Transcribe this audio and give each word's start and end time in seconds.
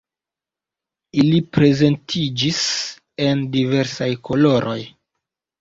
Ili 1.23 1.41
prezentiĝis 1.57 2.63
en 3.27 3.47
diversaj 3.59 4.11
koloroj. 4.31 4.79